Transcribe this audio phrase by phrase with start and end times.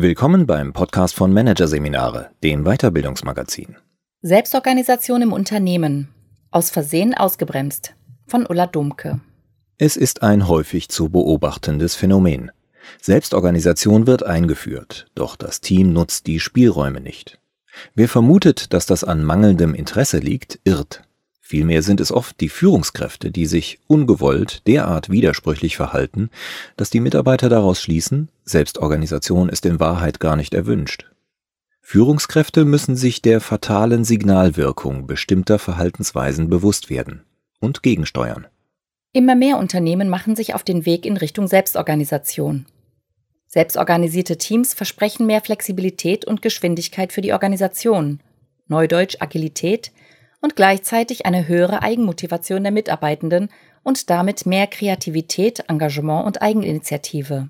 [0.00, 3.78] Willkommen beim Podcast von Managerseminare, dem Weiterbildungsmagazin.
[4.22, 6.06] Selbstorganisation im Unternehmen.
[6.52, 7.96] Aus Versehen ausgebremst.
[8.28, 9.18] Von Ulla Domke.
[9.76, 12.52] Es ist ein häufig zu beobachtendes Phänomen.
[13.02, 17.40] Selbstorganisation wird eingeführt, doch das Team nutzt die Spielräume nicht.
[17.96, 21.02] Wer vermutet, dass das an mangelndem Interesse liegt, irrt.
[21.50, 26.28] Vielmehr sind es oft die Führungskräfte, die sich ungewollt derart widersprüchlich verhalten,
[26.76, 31.10] dass die Mitarbeiter daraus schließen, Selbstorganisation ist in Wahrheit gar nicht erwünscht.
[31.80, 37.24] Führungskräfte müssen sich der fatalen Signalwirkung bestimmter Verhaltensweisen bewusst werden
[37.60, 38.46] und gegensteuern.
[39.14, 42.66] Immer mehr Unternehmen machen sich auf den Weg in Richtung Selbstorganisation.
[43.46, 48.20] Selbstorganisierte Teams versprechen mehr Flexibilität und Geschwindigkeit für die Organisation,
[48.66, 49.92] Neudeutsch Agilität
[50.40, 53.50] und gleichzeitig eine höhere Eigenmotivation der Mitarbeitenden
[53.82, 57.48] und damit mehr Kreativität, Engagement und Eigeninitiative.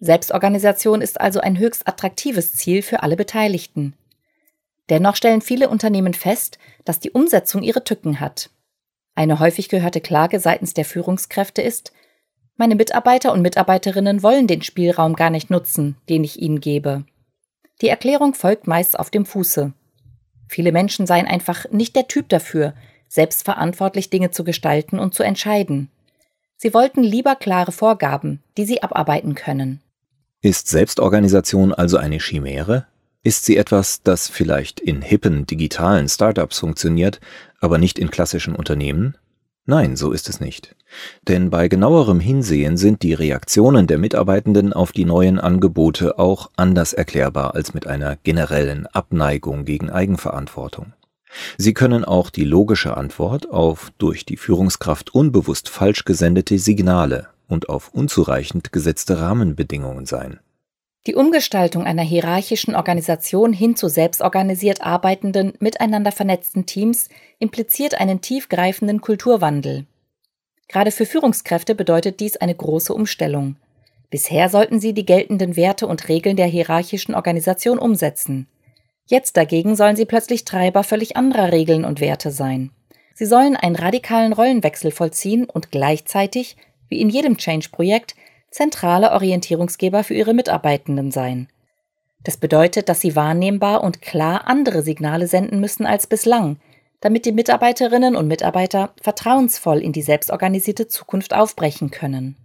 [0.00, 3.94] Selbstorganisation ist also ein höchst attraktives Ziel für alle Beteiligten.
[4.88, 8.50] Dennoch stellen viele Unternehmen fest, dass die Umsetzung ihre Tücken hat.
[9.14, 11.92] Eine häufig gehörte Klage seitens der Führungskräfte ist,
[12.60, 17.04] meine Mitarbeiter und Mitarbeiterinnen wollen den Spielraum gar nicht nutzen, den ich ihnen gebe.
[17.80, 19.72] Die Erklärung folgt meist auf dem Fuße.
[20.48, 22.74] Viele Menschen seien einfach nicht der Typ dafür,
[23.08, 25.90] selbstverantwortlich Dinge zu gestalten und zu entscheiden.
[26.56, 29.80] Sie wollten lieber klare Vorgaben, die sie abarbeiten können.
[30.40, 32.86] Ist Selbstorganisation also eine Chimäre?
[33.22, 37.20] Ist sie etwas, das vielleicht in hippen digitalen Startups funktioniert,
[37.60, 39.16] aber nicht in klassischen Unternehmen?
[39.70, 40.74] Nein, so ist es nicht.
[41.28, 46.94] Denn bei genauerem Hinsehen sind die Reaktionen der Mitarbeitenden auf die neuen Angebote auch anders
[46.94, 50.94] erklärbar als mit einer generellen Abneigung gegen Eigenverantwortung.
[51.58, 57.68] Sie können auch die logische Antwort auf durch die Führungskraft unbewusst falsch gesendete Signale und
[57.68, 60.40] auf unzureichend gesetzte Rahmenbedingungen sein.
[61.08, 67.08] Die Umgestaltung einer hierarchischen Organisation hin zu selbstorganisiert arbeitenden, miteinander vernetzten Teams
[67.38, 69.86] impliziert einen tiefgreifenden Kulturwandel.
[70.68, 73.56] Gerade für Führungskräfte bedeutet dies eine große Umstellung.
[74.10, 78.46] Bisher sollten sie die geltenden Werte und Regeln der hierarchischen Organisation umsetzen.
[79.06, 82.70] Jetzt dagegen sollen sie plötzlich Treiber völlig anderer Regeln und Werte sein.
[83.14, 86.58] Sie sollen einen radikalen Rollenwechsel vollziehen und gleichzeitig,
[86.90, 88.14] wie in jedem Change-Projekt,
[88.50, 91.48] zentrale Orientierungsgeber für ihre Mitarbeitenden sein.
[92.24, 96.58] Das bedeutet, dass sie wahrnehmbar und klar andere Signale senden müssen als bislang,
[97.00, 102.36] damit die Mitarbeiterinnen und Mitarbeiter vertrauensvoll in die selbstorganisierte Zukunft aufbrechen können.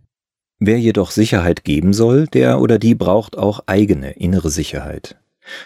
[0.59, 5.17] Wer jedoch Sicherheit geben soll, der oder die braucht auch eigene innere Sicherheit.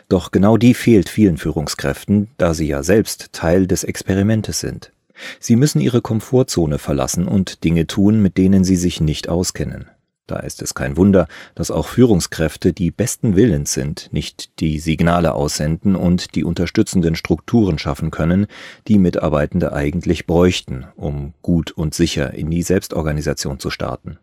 [0.09, 4.91] Doch genau die fehlt vielen Führungskräften, da sie ja selbst Teil des Experimentes sind.
[5.39, 9.89] Sie müssen ihre Komfortzone verlassen und Dinge tun, mit denen sie sich nicht auskennen.
[10.27, 15.33] Da ist es kein Wunder, dass auch Führungskräfte, die besten Willens sind, nicht die Signale
[15.33, 18.47] aussenden und die unterstützenden Strukturen schaffen können,
[18.89, 24.19] die Mitarbeitende eigentlich bräuchten, um gut und sicher in die Selbstorganisation zu starten.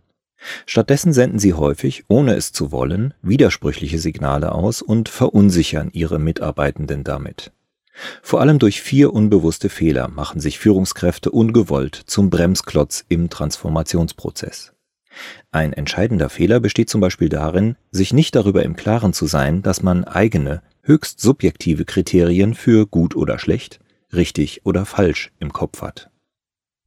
[0.66, 7.02] Stattdessen senden sie häufig, ohne es zu wollen, widersprüchliche Signale aus und verunsichern ihre Mitarbeitenden
[7.02, 7.50] damit.
[8.20, 14.73] Vor allem durch vier unbewusste Fehler machen sich Führungskräfte ungewollt zum Bremsklotz im Transformationsprozess.
[15.52, 19.82] Ein entscheidender Fehler besteht zum Beispiel darin, sich nicht darüber im Klaren zu sein, dass
[19.82, 23.80] man eigene, höchst subjektive Kriterien für gut oder schlecht,
[24.12, 26.10] richtig oder falsch im Kopf hat.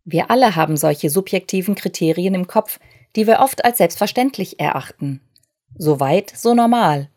[0.05, 2.79] Wir alle haben solche subjektiven Kriterien im Kopf,
[3.15, 5.21] die wir oft als selbstverständlich erachten.
[5.77, 7.09] So weit, so normal.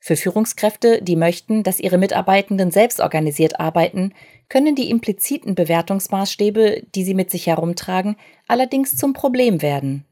[0.00, 4.12] Für Führungskräfte, die möchten, dass ihre Mitarbeitenden selbst organisiert arbeiten,
[4.48, 8.16] können die impliziten Bewertungsmaßstäbe, die sie mit sich herumtragen,
[8.48, 10.04] allerdings zum Problem werden.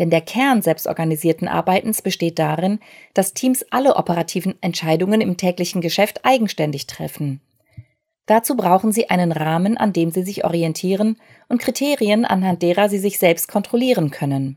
[0.00, 2.80] Denn der Kern selbstorganisierten Arbeitens besteht darin,
[3.12, 7.42] dass Teams alle operativen Entscheidungen im täglichen Geschäft eigenständig treffen.
[8.24, 12.98] Dazu brauchen sie einen Rahmen, an dem sie sich orientieren und Kriterien, anhand derer sie
[12.98, 14.56] sich selbst kontrollieren können.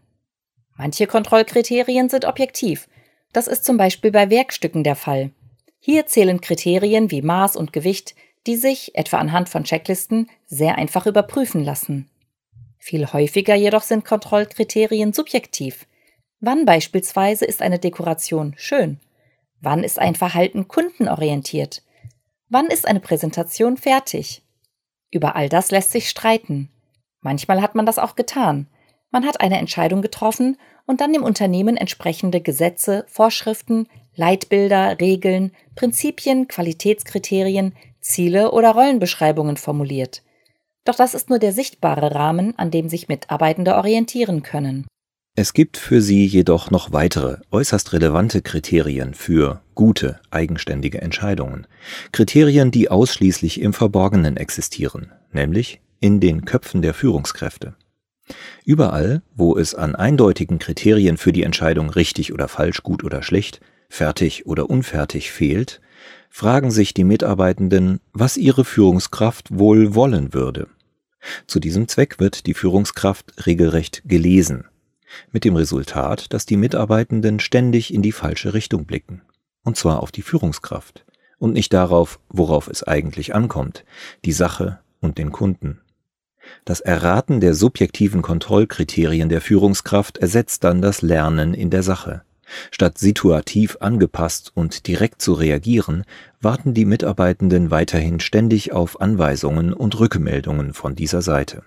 [0.77, 2.87] Manche Kontrollkriterien sind objektiv.
[3.33, 5.31] Das ist zum Beispiel bei Werkstücken der Fall.
[5.79, 8.15] Hier zählen Kriterien wie Maß und Gewicht,
[8.47, 12.09] die sich, etwa anhand von Checklisten, sehr einfach überprüfen lassen.
[12.85, 15.87] Viel häufiger jedoch sind Kontrollkriterien subjektiv.
[16.41, 18.99] Wann beispielsweise ist eine Dekoration schön?
[19.61, 21.81] Wann ist ein Verhalten kundenorientiert?
[22.49, 24.43] Wann ist eine Präsentation fertig?
[25.11, 26.73] Über all das lässt sich streiten.
[27.21, 28.67] Manchmal hat man das auch getan.
[29.11, 36.49] Man hat eine Entscheidung getroffen und dann im Unternehmen entsprechende Gesetze, Vorschriften, Leitbilder, Regeln, Prinzipien,
[36.49, 40.21] Qualitätskriterien, Ziele oder Rollenbeschreibungen formuliert.
[40.85, 44.85] Doch das ist nur der sichtbare Rahmen, an dem sich Mitarbeitende orientieren können.
[45.35, 51.65] Es gibt für sie jedoch noch weitere, äußerst relevante Kriterien für gute, eigenständige Entscheidungen.
[52.11, 57.75] Kriterien, die ausschließlich im Verborgenen existieren, nämlich in den Köpfen der Führungskräfte.
[58.63, 63.59] Überall, wo es an eindeutigen Kriterien für die Entscheidung richtig oder falsch, gut oder schlecht,
[63.89, 65.81] fertig oder unfertig fehlt,
[66.29, 70.67] fragen sich die Mitarbeitenden, was ihre Führungskraft wohl wollen würde.
[71.47, 74.65] Zu diesem Zweck wird die Führungskraft regelrecht gelesen,
[75.31, 79.21] mit dem Resultat, dass die Mitarbeitenden ständig in die falsche Richtung blicken,
[79.63, 81.05] und zwar auf die Führungskraft
[81.37, 83.85] und nicht darauf, worauf es eigentlich ankommt,
[84.25, 85.81] die Sache und den Kunden.
[86.65, 92.23] Das Erraten der subjektiven Kontrollkriterien der Führungskraft ersetzt dann das Lernen in der Sache.
[92.71, 96.03] Statt situativ angepasst und direkt zu reagieren,
[96.41, 101.63] warten die Mitarbeitenden weiterhin ständig auf Anweisungen und Rückmeldungen von dieser Seite.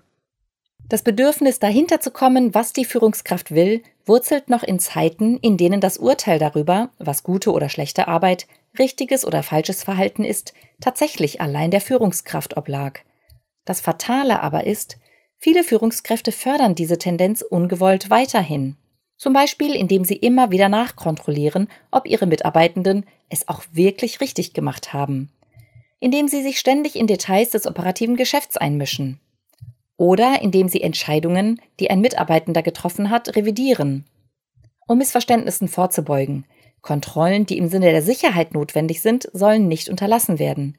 [0.88, 5.80] Das Bedürfnis, dahinter zu kommen, was die Führungskraft will, wurzelt noch in Zeiten, in denen
[5.80, 8.46] das Urteil darüber, was gute oder schlechte Arbeit,
[8.78, 13.00] richtiges oder falsches Verhalten ist, tatsächlich allein der Führungskraft oblag.
[13.64, 14.98] Das Fatale aber ist,
[15.38, 18.76] viele Führungskräfte fördern diese Tendenz ungewollt weiterhin.
[19.16, 24.92] Zum Beispiel, indem sie immer wieder nachkontrollieren, ob ihre Mitarbeitenden es auch wirklich richtig gemacht
[24.92, 25.30] haben.
[26.00, 29.20] Indem sie sich ständig in Details des operativen Geschäfts einmischen
[29.96, 34.04] oder indem sie Entscheidungen, die ein Mitarbeitender getroffen hat, revidieren.
[34.86, 36.44] Um Missverständnissen vorzubeugen,
[36.82, 40.78] Kontrollen, die im Sinne der Sicherheit notwendig sind, sollen nicht unterlassen werden.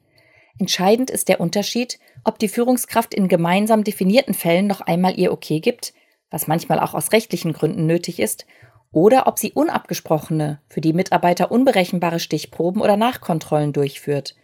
[0.58, 5.60] Entscheidend ist der Unterschied, ob die Führungskraft in gemeinsam definierten Fällen noch einmal ihr Okay
[5.60, 5.92] gibt,
[6.30, 8.46] was manchmal auch aus rechtlichen Gründen nötig ist,
[8.90, 14.34] oder ob sie unabgesprochene, für die Mitarbeiter unberechenbare Stichproben oder Nachkontrollen durchführt.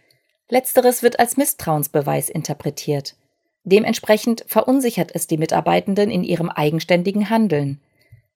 [0.49, 3.15] Letzteres wird als Misstrauensbeweis interpretiert.
[3.63, 7.81] Dementsprechend verunsichert es die Mitarbeitenden in ihrem eigenständigen Handeln.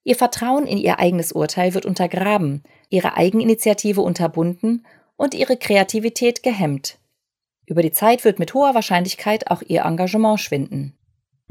[0.03, 4.87] Ihr Vertrauen in ihr eigenes Urteil wird untergraben, ihre Eigeninitiative unterbunden
[5.17, 6.97] und ihre Kreativität gehemmt.
[7.67, 10.97] Über die Zeit wird mit hoher Wahrscheinlichkeit auch ihr Engagement schwinden.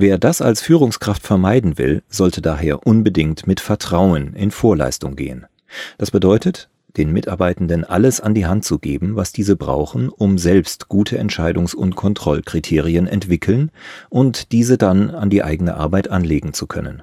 [0.00, 5.46] Wer das als Führungskraft vermeiden will, sollte daher unbedingt mit Vertrauen in Vorleistung gehen.
[5.98, 10.88] Das bedeutet, den Mitarbeitenden alles an die Hand zu geben, was diese brauchen, um selbst
[10.88, 13.72] gute Entscheidungs- und Kontrollkriterien entwickeln
[14.08, 17.02] und diese dann an die eigene Arbeit anlegen zu können.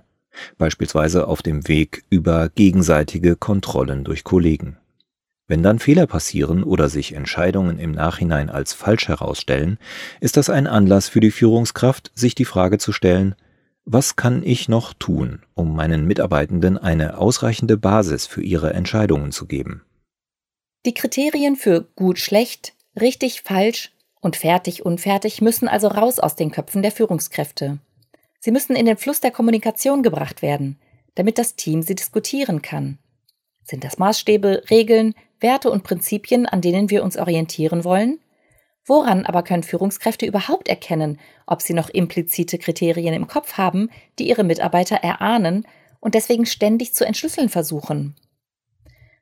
[0.58, 4.78] Beispielsweise auf dem Weg über gegenseitige Kontrollen durch Kollegen.
[5.48, 9.78] Wenn dann Fehler passieren oder sich Entscheidungen im Nachhinein als falsch herausstellen,
[10.20, 13.36] ist das ein Anlass für die Führungskraft, sich die Frage zu stellen,
[13.86, 19.46] was kann ich noch tun, um meinen Mitarbeitenden eine ausreichende Basis für ihre Entscheidungen zu
[19.46, 19.84] geben?
[20.88, 26.50] Die Kriterien für gut, schlecht, richtig, falsch und fertig, unfertig müssen also raus aus den
[26.50, 27.78] Köpfen der Führungskräfte.
[28.40, 30.80] Sie müssen in den Fluss der Kommunikation gebracht werden,
[31.14, 32.98] damit das Team sie diskutieren kann.
[33.64, 38.20] Sind das Maßstäbe, Regeln, Werte und Prinzipien, an denen wir uns orientieren wollen?
[38.86, 43.90] Woran aber können Führungskräfte überhaupt erkennen, ob sie noch implizite Kriterien im Kopf haben,
[44.20, 45.68] die ihre Mitarbeiter erahnen
[46.00, 48.16] und deswegen ständig zu entschlüsseln versuchen?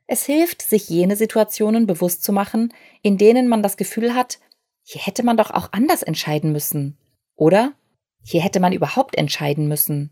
[0.05, 4.39] Es hilft, sich jene Situationen bewusst zu machen, in denen man das Gefühl hat,
[4.83, 6.97] hier hätte man doch auch anders entscheiden müssen.
[7.35, 7.73] Oder
[8.21, 10.11] hier hätte man überhaupt entscheiden müssen.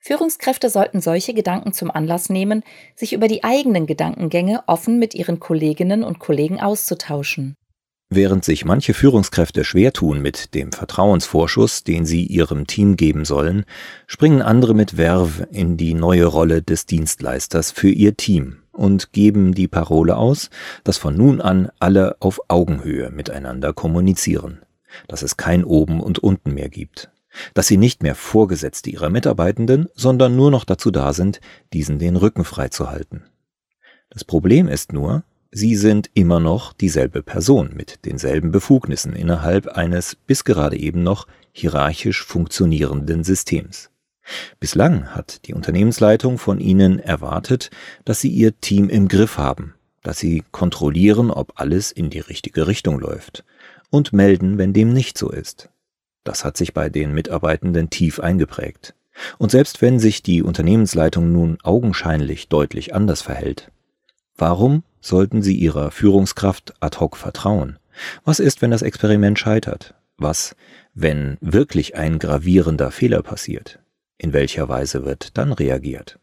[0.00, 2.64] Führungskräfte sollten solche Gedanken zum Anlass nehmen,
[2.96, 7.54] sich über die eigenen Gedankengänge offen mit ihren Kolleginnen und Kollegen auszutauschen.
[8.12, 13.64] Während sich manche Führungskräfte schwer tun mit dem Vertrauensvorschuss, den sie ihrem Team geben sollen,
[14.08, 19.54] springen andere mit Werv in die neue Rolle des Dienstleisters für ihr Team und geben
[19.54, 20.50] die Parole aus,
[20.82, 24.62] dass von nun an alle auf Augenhöhe miteinander kommunizieren,
[25.06, 27.12] dass es kein Oben und Unten mehr gibt,
[27.54, 31.40] dass sie nicht mehr Vorgesetzte ihrer Mitarbeitenden, sondern nur noch dazu da sind,
[31.72, 33.24] diesen den Rücken frei zu halten.
[34.10, 40.14] Das Problem ist nur, Sie sind immer noch dieselbe Person mit denselben Befugnissen innerhalb eines
[40.14, 43.90] bis gerade eben noch hierarchisch funktionierenden Systems.
[44.60, 47.70] Bislang hat die Unternehmensleitung von Ihnen erwartet,
[48.04, 52.68] dass Sie Ihr Team im Griff haben, dass Sie kontrollieren, ob alles in die richtige
[52.68, 53.44] Richtung läuft
[53.90, 55.68] und melden, wenn dem nicht so ist.
[56.24, 58.94] Das hat sich bei den Mitarbeitenden tief eingeprägt.
[59.38, 63.70] Und selbst wenn sich die Unternehmensleitung nun augenscheinlich deutlich anders verhält,
[64.36, 67.78] warum sollten Sie Ihrer Führungskraft ad hoc vertrauen?
[68.24, 69.94] Was ist, wenn das Experiment scheitert?
[70.16, 70.54] Was,
[70.94, 73.80] wenn wirklich ein gravierender Fehler passiert?
[74.18, 76.18] In welcher Weise wird dann reagiert?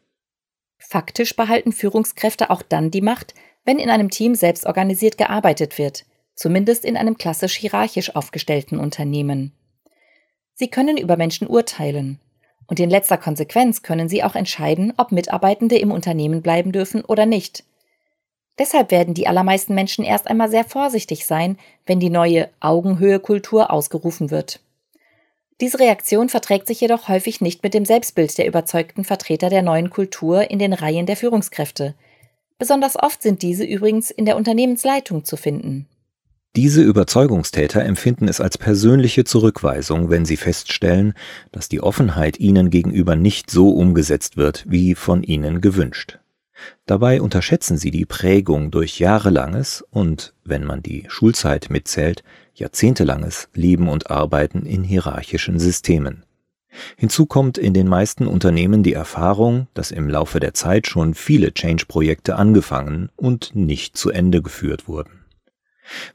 [0.78, 3.34] Faktisch behalten Führungskräfte auch dann die Macht,
[3.66, 9.52] wenn in einem Team selbstorganisiert gearbeitet wird, zumindest in einem klassisch hierarchisch aufgestellten Unternehmen.
[10.60, 12.20] Sie können über Menschen urteilen.
[12.66, 17.28] Und in letzter Konsequenz können sie auch entscheiden, ob Mitarbeitende im Unternehmen bleiben dürfen oder
[17.28, 17.64] nicht.
[18.58, 24.32] Deshalb werden die allermeisten Menschen erst einmal sehr vorsichtig sein, wenn die neue Augenhöhe-Kultur ausgerufen
[24.32, 24.60] wird.
[25.62, 29.92] Diese Reaktion verträgt sich jedoch häufig nicht mit dem Selbstbild der überzeugten Vertreter der neuen
[29.92, 31.94] Kultur in den Reihen der Führungskräfte.
[32.58, 35.88] Besonders oft sind diese übrigens in der Unternehmensleitung zu finden.
[36.56, 41.14] Diese Überzeugungstäter empfinden es als persönliche Zurückweisung, wenn sie feststellen,
[41.52, 46.20] dass die Offenheit ihnen gegenüber nicht so umgesetzt wird, wie von ihnen gewünscht.
[46.86, 52.24] Dabei unterschätzen sie die Prägung durch jahrelanges und, wenn man die Schulzeit mitzählt,
[52.56, 56.24] jahrzehntelanges Leben und Arbeiten in hierarchischen Systemen.
[56.96, 61.54] Hinzu kommt in den meisten Unternehmen die Erfahrung, dass im Laufe der Zeit schon viele
[61.54, 65.27] Change-Projekte angefangen und nicht zu Ende geführt wurden.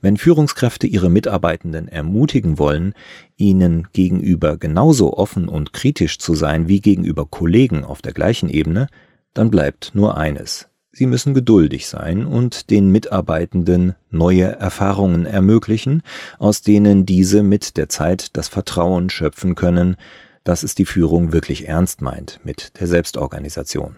[0.01, 2.95] Wenn Führungskräfte ihre Mitarbeitenden ermutigen wollen,
[3.37, 8.89] ihnen gegenüber genauso offen und kritisch zu sein wie gegenüber Kollegen auf der gleichen Ebene,
[9.35, 10.69] dann bleibt nur eines.
[10.95, 16.03] Sie müssen geduldig sein und den Mitarbeitenden neue Erfahrungen ermöglichen,
[16.39, 19.97] aus denen diese mit der Zeit das Vertrauen schöpfen können,
[20.45, 23.97] dass es die Führung wirklich ernst meint mit der Selbstorganisation.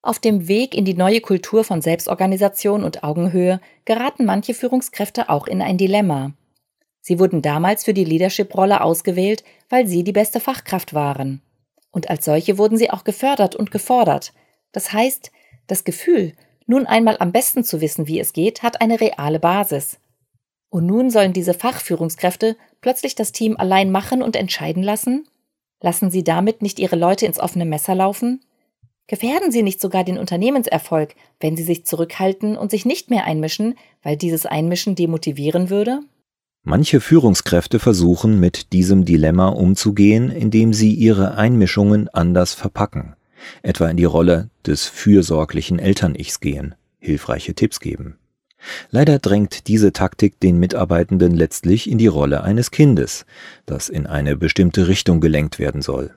[0.00, 5.46] Auf dem Weg in die neue Kultur von Selbstorganisation und Augenhöhe geraten manche Führungskräfte auch
[5.46, 6.32] in ein Dilemma.
[7.00, 11.42] Sie wurden damals für die Leadership-Rolle ausgewählt, weil sie die beste Fachkraft waren.
[11.90, 14.32] Und als solche wurden sie auch gefördert und gefordert.
[14.72, 15.32] Das heißt,
[15.66, 16.32] das Gefühl,
[16.66, 19.98] nun einmal am besten zu wissen, wie es geht, hat eine reale Basis.
[20.70, 25.26] Und nun sollen diese Fachführungskräfte plötzlich das Team allein machen und entscheiden lassen?
[25.80, 28.44] Lassen sie damit nicht ihre Leute ins offene Messer laufen?
[29.08, 33.74] Gefährden sie nicht sogar den Unternehmenserfolg, wenn sie sich zurückhalten und sich nicht mehr einmischen,
[34.02, 36.00] weil dieses Einmischen demotivieren würde?
[36.62, 43.16] Manche Führungskräfte versuchen mit diesem Dilemma umzugehen, indem sie ihre Einmischungen anders verpacken,
[43.62, 48.18] etwa in die Rolle des fürsorglichen Eltern-Ichs gehen, hilfreiche Tipps geben.
[48.90, 53.24] Leider drängt diese Taktik den Mitarbeitenden letztlich in die Rolle eines Kindes,
[53.64, 56.14] das in eine bestimmte Richtung gelenkt werden soll.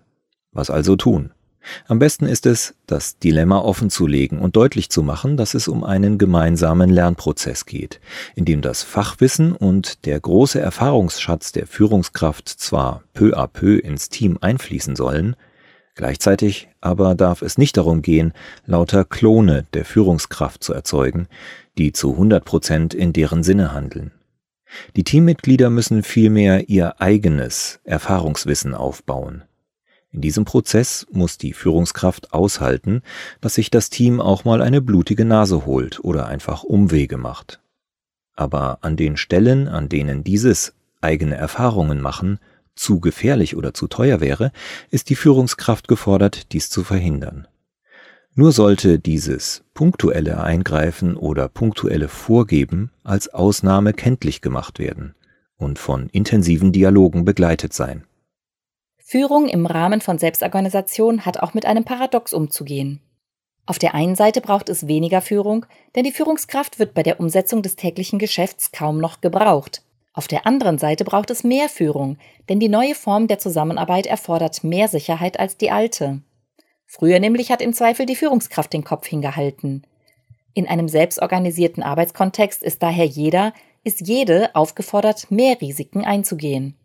[0.51, 1.31] Was also tun?
[1.87, 6.17] Am besten ist es, das Dilemma offenzulegen und deutlich zu machen, dass es um einen
[6.17, 7.99] gemeinsamen Lernprozess geht,
[8.35, 14.09] in dem das Fachwissen und der große Erfahrungsschatz der Führungskraft zwar peu à peu ins
[14.09, 15.35] Team einfließen sollen,
[15.95, 18.33] gleichzeitig aber darf es nicht darum gehen,
[18.65, 21.27] lauter Klone der Führungskraft zu erzeugen,
[21.77, 24.11] die zu 100 Prozent in deren Sinne handeln.
[24.95, 29.43] Die Teammitglieder müssen vielmehr ihr eigenes Erfahrungswissen aufbauen
[30.11, 33.01] in diesem Prozess muss die Führungskraft aushalten,
[33.39, 37.61] dass sich das Team auch mal eine blutige Nase holt oder einfach Umwege macht.
[38.35, 42.39] Aber an den Stellen, an denen dieses eigene Erfahrungen machen
[42.75, 44.51] zu gefährlich oder zu teuer wäre,
[44.89, 47.47] ist die Führungskraft gefordert, dies zu verhindern.
[48.33, 55.15] Nur sollte dieses punktuelle Eingreifen oder punktuelle Vorgeben als Ausnahme kenntlich gemacht werden
[55.57, 58.05] und von intensiven Dialogen begleitet sein.
[59.11, 63.01] Führung im Rahmen von Selbstorganisation hat auch mit einem Paradox umzugehen.
[63.65, 65.65] Auf der einen Seite braucht es weniger Führung,
[65.95, 69.83] denn die Führungskraft wird bei der Umsetzung des täglichen Geschäfts kaum noch gebraucht.
[70.13, 74.63] Auf der anderen Seite braucht es mehr Führung, denn die neue Form der Zusammenarbeit erfordert
[74.63, 76.21] mehr Sicherheit als die alte.
[76.85, 79.85] Früher nämlich hat im Zweifel die Führungskraft den Kopf hingehalten.
[80.53, 83.51] In einem selbstorganisierten Arbeitskontext ist daher jeder,
[83.83, 86.77] ist jede aufgefordert, mehr Risiken einzugehen.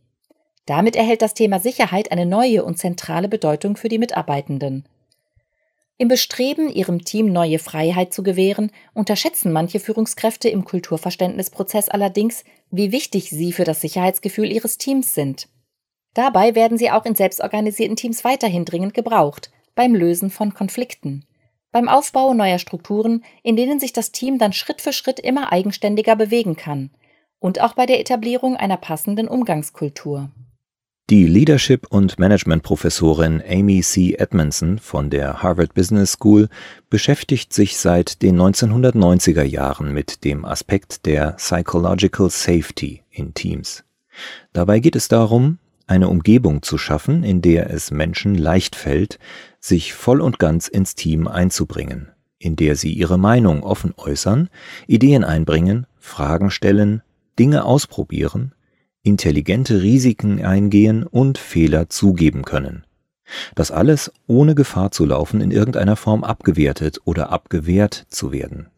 [0.67, 4.85] Damit erhält das Thema Sicherheit eine neue und zentrale Bedeutung für die Mitarbeitenden.
[5.99, 12.93] Im Bestreben, ihrem Team neue Freiheit zu gewähren, unterschätzen manche Führungskräfte im Kulturverständnisprozess allerdings, wie
[12.93, 15.49] wichtig sie für das Sicherheitsgefühl ihres Teams sind.
[16.13, 21.25] Dabei werden sie auch in selbstorganisierten Teams weiterhin dringend gebraucht, beim Lösen von Konflikten,
[21.73, 26.17] beim Aufbau neuer Strukturen, in denen sich das Team dann Schritt für Schritt immer eigenständiger
[26.17, 26.91] bewegen kann,
[27.39, 30.31] und auch bei der Etablierung einer passenden Umgangskultur.
[31.09, 34.17] Die Leadership- und Management-Professorin Amy C.
[34.19, 36.49] Edmondson von der Harvard Business School
[36.91, 43.85] beschäftigt sich seit den 1990er Jahren mit dem Aspekt der Psychological Safety in Teams.
[44.53, 49.21] Dabei geht es darum, eine Umgebung zu schaffen, in der es Menschen leicht fällt,
[49.61, 52.09] sich voll und ganz ins Team einzubringen,
[52.41, 54.49] in der sie ihre Meinung offen äußern,
[54.89, 57.03] Ideen einbringen, Fragen stellen,
[57.39, 58.56] Dinge ausprobieren,
[59.07, 62.85] intelligente Risiken eingehen und Fehler zugeben können.
[63.55, 68.69] Das alles ohne Gefahr zu laufen, in irgendeiner Form abgewertet oder abgewehrt zu werden.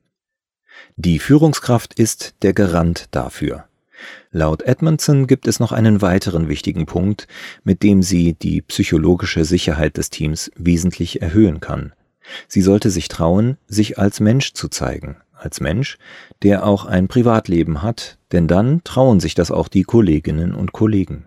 [0.97, 3.65] Die Führungskraft ist der Garant dafür.
[4.31, 7.27] Laut Edmondson gibt es noch einen weiteren wichtigen Punkt,
[7.65, 11.93] mit dem sie die psychologische Sicherheit des Teams wesentlich erhöhen kann.
[12.47, 15.99] Sie sollte sich trauen, sich als Mensch zu zeigen, als Mensch,
[16.43, 21.27] der auch ein Privatleben hat, denn dann trauen sich das auch die Kolleginnen und Kollegen.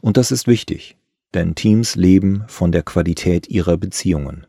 [0.00, 0.96] Und das ist wichtig,
[1.34, 4.46] denn Teams leben von der Qualität ihrer Beziehungen.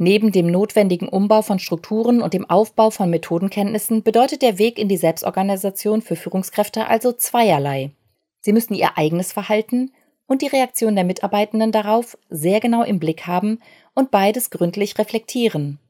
[0.00, 4.88] Neben dem notwendigen Umbau von Strukturen und dem Aufbau von Methodenkenntnissen bedeutet der Weg in
[4.88, 7.90] die Selbstorganisation für Führungskräfte also zweierlei.
[8.40, 9.90] Sie müssen ihr eigenes Verhalten
[10.28, 13.58] und die Reaktion der Mitarbeitenden darauf sehr genau im Blick haben
[13.94, 15.80] und beides gründlich reflektieren.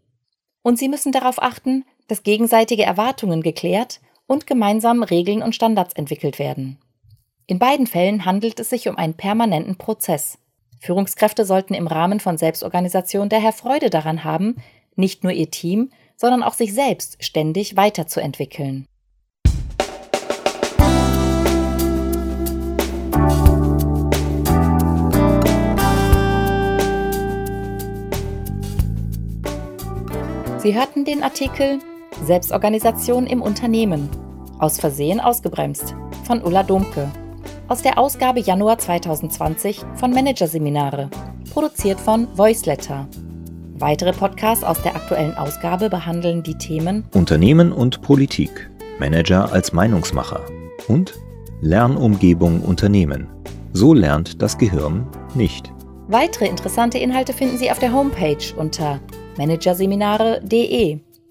[0.62, 6.38] Und sie müssen darauf achten, dass gegenseitige Erwartungen geklärt und gemeinsam Regeln und Standards entwickelt
[6.38, 6.78] werden.
[7.48, 10.38] In beiden Fällen handelt es sich um einen permanenten Prozess.
[10.78, 14.56] Führungskräfte sollten im Rahmen von Selbstorganisation daher Freude daran haben,
[14.94, 18.86] nicht nur ihr Team, sondern auch sich selbst ständig weiterzuentwickeln.
[30.58, 31.78] Sie hörten den Artikel
[32.24, 34.08] Selbstorganisation im Unternehmen.
[34.58, 35.94] Aus Versehen ausgebremst
[36.24, 37.08] von Ulla Domke
[37.68, 41.10] aus der Ausgabe Januar 2020 von Managerseminare,
[41.52, 43.06] produziert von Voiceletter.
[43.74, 50.44] Weitere Podcasts aus der aktuellen Ausgabe behandeln die Themen Unternehmen und Politik, Manager als Meinungsmacher
[50.88, 51.14] und
[51.60, 53.28] Lernumgebung Unternehmen.
[53.72, 55.72] So lernt das Gehirn nicht.
[56.08, 58.98] Weitere interessante Inhalte finden Sie auf der Homepage unter
[59.36, 61.00] managerseminare.de